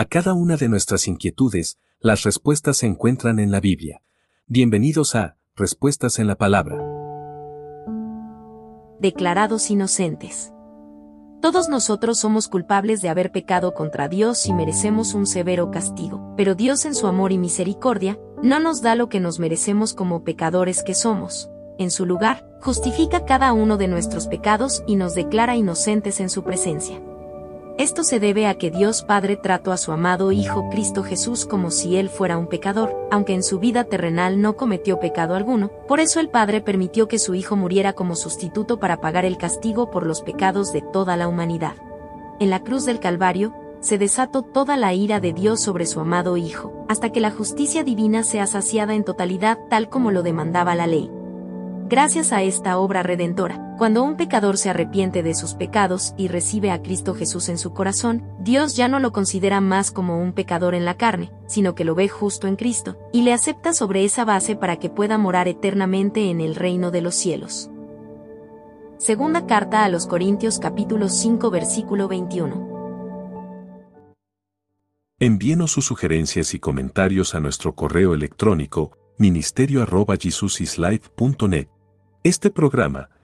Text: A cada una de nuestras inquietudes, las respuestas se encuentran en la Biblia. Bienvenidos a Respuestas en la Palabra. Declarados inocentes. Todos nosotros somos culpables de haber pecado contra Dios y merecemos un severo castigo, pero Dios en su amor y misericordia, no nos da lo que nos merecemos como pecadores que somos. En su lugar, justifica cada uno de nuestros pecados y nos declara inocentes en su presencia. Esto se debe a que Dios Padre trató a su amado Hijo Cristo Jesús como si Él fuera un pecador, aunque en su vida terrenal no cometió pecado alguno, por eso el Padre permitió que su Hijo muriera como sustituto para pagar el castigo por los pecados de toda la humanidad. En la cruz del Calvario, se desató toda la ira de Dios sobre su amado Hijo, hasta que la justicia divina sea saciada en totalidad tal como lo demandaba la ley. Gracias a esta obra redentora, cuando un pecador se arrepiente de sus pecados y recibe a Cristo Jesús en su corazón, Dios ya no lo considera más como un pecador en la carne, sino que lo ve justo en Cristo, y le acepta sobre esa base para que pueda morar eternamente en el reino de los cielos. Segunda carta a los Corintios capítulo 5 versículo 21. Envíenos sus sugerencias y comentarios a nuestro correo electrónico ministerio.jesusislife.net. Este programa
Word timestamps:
A 0.00 0.06
cada 0.06 0.32
una 0.32 0.56
de 0.56 0.70
nuestras 0.70 1.06
inquietudes, 1.08 1.78
las 1.98 2.22
respuestas 2.22 2.78
se 2.78 2.86
encuentran 2.86 3.38
en 3.38 3.50
la 3.50 3.60
Biblia. 3.60 4.00
Bienvenidos 4.46 5.14
a 5.14 5.36
Respuestas 5.54 6.18
en 6.18 6.26
la 6.26 6.36
Palabra. 6.36 6.82
Declarados 8.98 9.70
inocentes. 9.70 10.54
Todos 11.42 11.68
nosotros 11.68 12.18
somos 12.18 12.48
culpables 12.48 13.02
de 13.02 13.10
haber 13.10 13.30
pecado 13.30 13.74
contra 13.74 14.08
Dios 14.08 14.46
y 14.46 14.54
merecemos 14.54 15.12
un 15.12 15.26
severo 15.26 15.70
castigo, 15.70 16.32
pero 16.34 16.54
Dios 16.54 16.86
en 16.86 16.94
su 16.94 17.06
amor 17.06 17.30
y 17.30 17.36
misericordia, 17.36 18.18
no 18.42 18.58
nos 18.58 18.80
da 18.80 18.94
lo 18.94 19.10
que 19.10 19.20
nos 19.20 19.38
merecemos 19.38 19.92
como 19.92 20.24
pecadores 20.24 20.82
que 20.82 20.94
somos. 20.94 21.50
En 21.76 21.90
su 21.90 22.06
lugar, 22.06 22.48
justifica 22.62 23.26
cada 23.26 23.52
uno 23.52 23.76
de 23.76 23.88
nuestros 23.88 24.28
pecados 24.28 24.82
y 24.86 24.96
nos 24.96 25.14
declara 25.14 25.56
inocentes 25.56 26.20
en 26.20 26.30
su 26.30 26.42
presencia. 26.42 27.02
Esto 27.80 28.04
se 28.04 28.20
debe 28.20 28.46
a 28.46 28.58
que 28.58 28.70
Dios 28.70 29.02
Padre 29.02 29.38
trató 29.38 29.72
a 29.72 29.78
su 29.78 29.90
amado 29.90 30.32
Hijo 30.32 30.68
Cristo 30.68 31.02
Jesús 31.02 31.46
como 31.46 31.70
si 31.70 31.96
Él 31.96 32.10
fuera 32.10 32.36
un 32.36 32.46
pecador, 32.46 32.94
aunque 33.10 33.32
en 33.32 33.42
su 33.42 33.58
vida 33.58 33.84
terrenal 33.84 34.42
no 34.42 34.54
cometió 34.54 35.00
pecado 35.00 35.34
alguno, 35.34 35.70
por 35.88 35.98
eso 35.98 36.20
el 36.20 36.28
Padre 36.28 36.60
permitió 36.60 37.08
que 37.08 37.18
su 37.18 37.34
Hijo 37.34 37.56
muriera 37.56 37.94
como 37.94 38.16
sustituto 38.16 38.78
para 38.78 39.00
pagar 39.00 39.24
el 39.24 39.38
castigo 39.38 39.90
por 39.90 40.04
los 40.04 40.20
pecados 40.20 40.74
de 40.74 40.82
toda 40.82 41.16
la 41.16 41.26
humanidad. 41.26 41.72
En 42.38 42.50
la 42.50 42.62
cruz 42.62 42.84
del 42.84 43.00
Calvario, 43.00 43.54
se 43.80 43.96
desató 43.96 44.42
toda 44.42 44.76
la 44.76 44.92
ira 44.92 45.18
de 45.18 45.32
Dios 45.32 45.62
sobre 45.62 45.86
su 45.86 46.00
amado 46.00 46.36
Hijo, 46.36 46.84
hasta 46.86 47.08
que 47.08 47.20
la 47.20 47.30
justicia 47.30 47.82
divina 47.82 48.24
sea 48.24 48.46
saciada 48.46 48.94
en 48.94 49.04
totalidad 49.04 49.58
tal 49.70 49.88
como 49.88 50.10
lo 50.10 50.22
demandaba 50.22 50.74
la 50.74 50.86
ley. 50.86 51.10
Gracias 51.88 52.34
a 52.34 52.42
esta 52.42 52.78
obra 52.78 53.02
redentora, 53.02 53.69
cuando 53.80 54.02
un 54.02 54.16
pecador 54.18 54.58
se 54.58 54.68
arrepiente 54.68 55.22
de 55.22 55.32
sus 55.32 55.54
pecados 55.54 56.12
y 56.18 56.28
recibe 56.28 56.70
a 56.70 56.82
Cristo 56.82 57.14
Jesús 57.14 57.48
en 57.48 57.56
su 57.56 57.72
corazón, 57.72 58.22
Dios 58.40 58.76
ya 58.76 58.88
no 58.88 59.00
lo 59.00 59.10
considera 59.10 59.62
más 59.62 59.90
como 59.90 60.20
un 60.20 60.34
pecador 60.34 60.74
en 60.74 60.84
la 60.84 60.98
carne, 60.98 61.32
sino 61.46 61.74
que 61.74 61.84
lo 61.84 61.94
ve 61.94 62.06
justo 62.06 62.46
en 62.46 62.56
Cristo, 62.56 62.98
y 63.10 63.22
le 63.22 63.32
acepta 63.32 63.72
sobre 63.72 64.04
esa 64.04 64.26
base 64.26 64.54
para 64.54 64.76
que 64.76 64.90
pueda 64.90 65.16
morar 65.16 65.48
eternamente 65.48 66.28
en 66.28 66.42
el 66.42 66.56
reino 66.56 66.90
de 66.90 67.00
los 67.00 67.14
cielos. 67.14 67.70
Segunda 68.98 69.46
carta 69.46 69.82
a 69.82 69.88
los 69.88 70.06
Corintios 70.06 70.58
capítulo 70.58 71.08
5 71.08 71.50
versículo 71.50 72.06
21. 72.06 72.68
Envíenos 75.20 75.72
sus 75.72 75.86
sugerencias 75.86 76.52
y 76.52 76.58
comentarios 76.58 77.34
a 77.34 77.40
nuestro 77.40 77.74
correo 77.74 78.12
electrónico 78.12 78.90
ministerio.jesusislife.net. 79.16 81.68
Este 82.22 82.50
programa 82.50 83.08